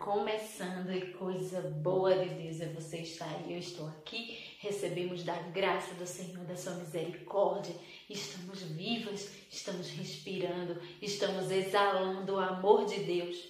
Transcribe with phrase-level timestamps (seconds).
[0.00, 4.38] começando e coisa boa de Deus é você estar aí, eu estou aqui.
[4.58, 7.74] Recebemos da graça do Senhor, da sua misericórdia.
[8.08, 13.46] Estamos vivas, estamos respirando, estamos exalando o amor de Deus.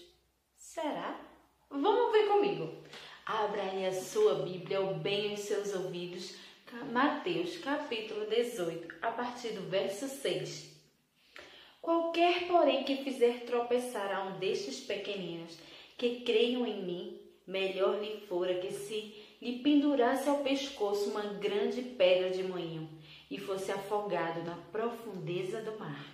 [0.56, 1.20] Será?
[1.70, 2.82] Vamos ver comigo.
[3.24, 6.34] Abra aí a sua Bíblia, ou bem os seus ouvidos.
[6.92, 10.68] Mateus capítulo 18, a partir do verso 6.
[11.80, 15.58] Qualquer, porém, que fizer tropeçar a um destes pequeninos,
[16.00, 21.82] que creiam em mim, melhor lhe fora que se lhe pendurasse ao pescoço uma grande
[21.82, 22.88] pedra de moinho
[23.30, 26.06] e fosse afogado na profundeza do mar.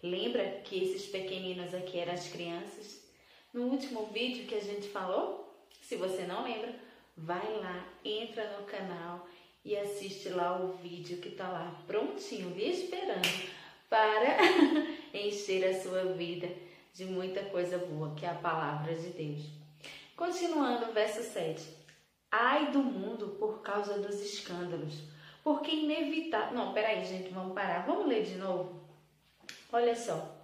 [0.00, 3.04] Lembra que esses pequeninos aqui eram as crianças?
[3.52, 5.60] No último vídeo que a gente falou?
[5.82, 6.72] Se você não lembra,
[7.16, 9.26] vai lá, entra no canal
[9.64, 13.50] e assiste lá o vídeo que está lá prontinho, lhe esperando
[13.88, 14.38] para
[15.12, 16.48] encher a sua vida
[16.92, 19.42] de muita coisa boa, que é a palavra de Deus.
[20.16, 21.66] Continuando, verso 7.
[22.30, 24.94] Ai do mundo por causa dos escândalos,
[25.42, 26.54] porque inevitável.
[26.54, 27.86] Não, peraí, gente, vamos parar.
[27.86, 28.80] Vamos ler de novo?
[29.72, 30.36] Olha só.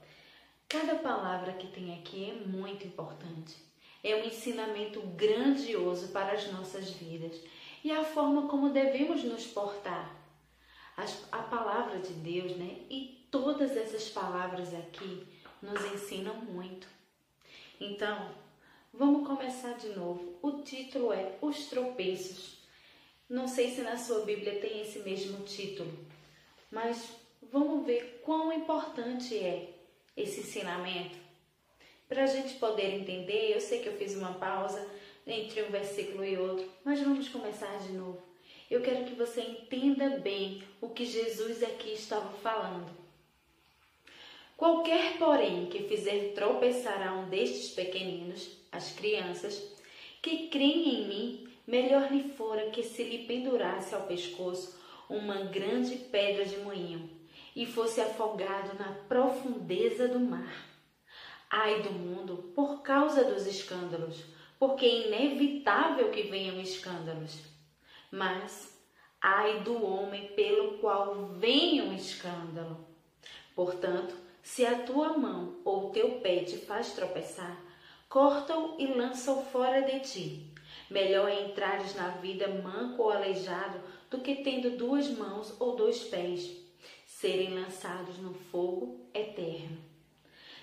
[0.68, 3.56] Cada palavra que tem aqui é muito importante.
[4.02, 7.40] É um ensinamento grandioso para as nossas vidas
[7.84, 10.16] e a forma como devemos nos portar.
[11.30, 12.80] a palavra de Deus, né?
[12.90, 16.86] E todas essas palavras aqui nos ensinam muito.
[17.80, 18.30] Então,
[18.92, 20.38] vamos começar de novo.
[20.42, 22.56] O título é Os Tropeços.
[23.28, 25.92] Não sei se na sua Bíblia tem esse mesmo título,
[26.70, 27.10] mas
[27.50, 29.74] vamos ver quão importante é
[30.16, 31.16] esse ensinamento.
[32.08, 34.86] Para a gente poder entender, eu sei que eu fiz uma pausa
[35.26, 38.22] entre um versículo e outro, mas vamos começar de novo.
[38.70, 43.05] Eu quero que você entenda bem o que Jesus aqui estava falando.
[44.56, 49.76] Qualquer, porém, que fizer tropeçar a um destes pequeninos, as crianças,
[50.22, 54.80] que creem em mim, melhor lhe fora que se lhe pendurasse ao pescoço
[55.10, 57.10] uma grande pedra de moinho
[57.54, 60.66] e fosse afogado na profundeza do mar.
[61.50, 64.24] Ai do mundo por causa dos escândalos,
[64.58, 67.38] porque é inevitável que venham escândalos.
[68.10, 68.74] Mas
[69.20, 72.86] ai do homem pelo qual venha um escândalo.
[73.54, 77.60] Portanto, se a tua mão ou teu pé te faz tropeçar,
[78.08, 80.46] corta-o e lança-o fora de ti.
[80.88, 86.04] Melhor é entrares na vida manco ou aleijado do que tendo duas mãos ou dois
[86.04, 86.48] pés,
[87.04, 89.78] serem lançados no fogo eterno.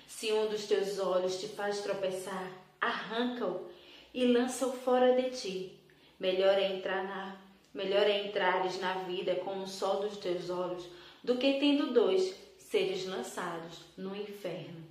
[0.06, 2.50] Se um dos teus olhos te faz tropeçar,
[2.80, 3.68] arranca-o
[4.14, 5.78] e lança-o fora de ti.
[6.18, 7.36] Melhor é entrar na
[7.74, 10.88] melhor é entrares na vida com um só dos teus olhos
[11.22, 12.43] do que tendo dois
[12.74, 14.84] seres lançados no inferno.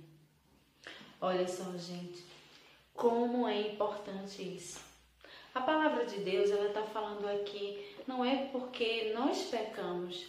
[1.20, 2.24] Olha só, gente,
[2.94, 4.80] como é importante isso.
[5.54, 10.24] A palavra de Deus, ela está falando aqui, não é porque nós pecamos,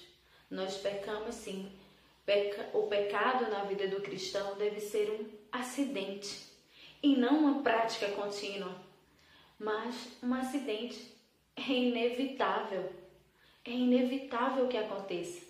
[0.52, 1.72] nós pecamos sim.
[2.26, 6.50] Peca, o pecado na vida do cristão deve ser um acidente
[7.02, 8.76] e não uma prática contínua,
[9.58, 11.16] mas um acidente.
[11.56, 12.92] É inevitável,
[13.64, 15.42] é inevitável que aconteça,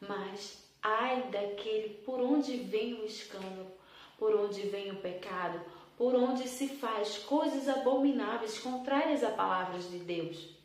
[0.00, 3.70] mas Ai daquele por onde vem o escândalo,
[4.18, 5.60] por onde vem o pecado,
[5.96, 10.56] por onde se faz coisas abomináveis, contrárias à palavras de Deus.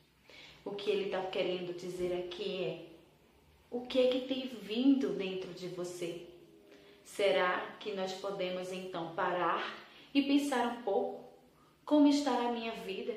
[0.64, 2.86] O que ele está querendo dizer aqui é:
[3.70, 6.26] o que é que tem vindo dentro de você?
[7.04, 9.78] Será que nós podemos então parar
[10.14, 11.26] e pensar um pouco
[11.86, 13.14] como está a minha vida?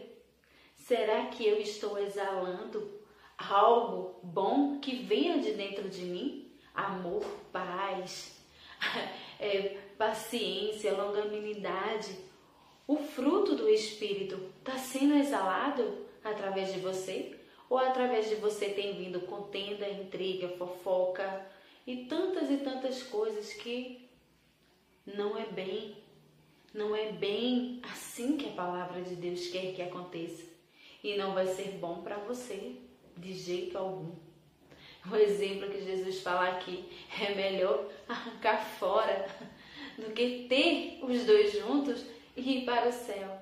[0.76, 2.91] Será que eu estou exalando
[3.38, 6.47] algo bom que venha de dentro de mim?
[6.78, 8.41] Amor, paz,
[9.41, 12.16] é, paciência, longanimidade.
[12.87, 17.37] O fruto do Espírito está sendo exalado através de você?
[17.69, 21.47] Ou através de você tem vindo contenda, intriga, fofoca
[21.87, 24.09] e tantas e tantas coisas que
[25.04, 25.97] não é bem,
[26.72, 30.47] não é bem assim que a palavra de Deus quer que aconteça.
[31.03, 32.77] E não vai ser bom para você
[33.16, 34.28] de jeito algum.
[35.10, 36.84] O exemplo que Jesus fala aqui
[37.21, 39.27] é melhor arrancar fora
[39.97, 42.05] do que ter os dois juntos
[42.37, 43.39] e ir para o céu.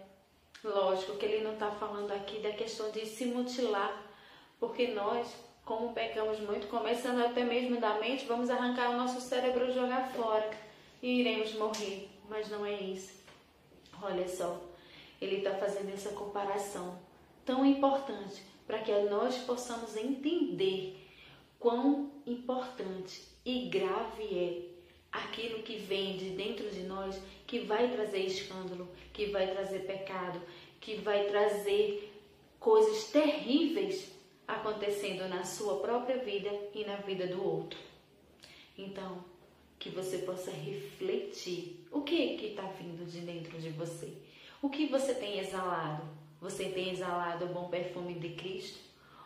[0.62, 4.02] Lógico que ele não está falando aqui da questão de se mutilar,
[4.58, 5.28] porque nós,
[5.64, 10.10] como pecamos muito, começando até mesmo da mente, vamos arrancar o nosso cérebro e jogar
[10.12, 10.50] fora
[11.02, 12.08] e iremos morrer.
[12.28, 13.14] Mas não é isso.
[14.02, 14.60] Olha só,
[15.20, 16.98] ele está fazendo essa comparação
[17.44, 21.05] tão importante para que nós possamos entender
[21.58, 24.76] quão importante e grave é
[25.12, 30.40] aquilo que vem de dentro de nós que vai trazer escândalo, que vai trazer pecado,
[30.80, 32.12] que vai trazer
[32.58, 34.12] coisas terríveis
[34.46, 37.78] acontecendo na sua própria vida e na vida do outro.
[38.76, 39.24] Então,
[39.78, 44.12] que você possa refletir o que que está vindo de dentro de você,
[44.60, 46.02] o que você tem exalado.
[46.40, 48.78] Você tem exalado o bom perfume de Cristo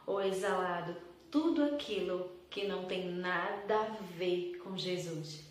[0.07, 0.97] ou exalado
[1.31, 5.45] tudo aquilo que não tem nada a ver com Jesus?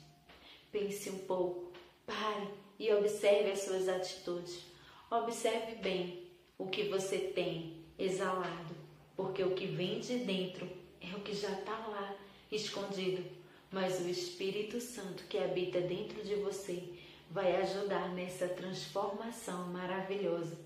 [0.72, 1.72] Pense um pouco,
[2.06, 2.48] pare
[2.78, 4.64] e observe as suas atitudes.
[5.10, 6.28] Observe bem
[6.58, 8.76] o que você tem exalado,
[9.16, 10.68] porque o que vem de dentro
[11.02, 12.16] é o que já está lá
[12.52, 13.24] escondido.
[13.72, 16.84] Mas o Espírito Santo que habita dentro de você
[17.30, 20.58] vai ajudar nessa transformação maravilhosa.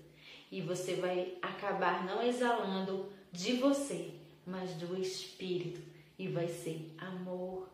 [0.50, 4.10] E você vai acabar não exalando de você,
[4.46, 5.80] mas do Espírito.
[6.18, 7.68] E vai ser amor,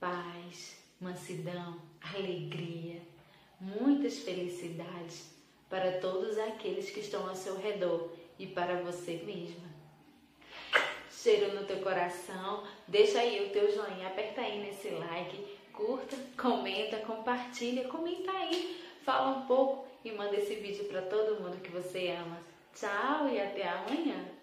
[0.00, 1.80] paz, mansidão,
[2.14, 3.00] alegria,
[3.60, 5.30] muitas felicidades
[5.68, 9.66] para todos aqueles que estão ao seu redor e para você mesma.
[11.10, 16.98] Cheiro no teu coração, deixa aí o teu joinha, aperta aí nesse like, curta, comenta,
[16.98, 22.10] compartilha, comenta aí, fala um pouco e manda esse vídeo para todo mundo que você
[22.10, 22.38] ama.
[22.74, 24.35] Tchau e até amanhã.